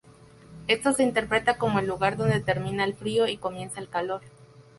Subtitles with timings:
[0.67, 4.23] Esto se interpreta como el lugar donde termina el frío y comienza el calor.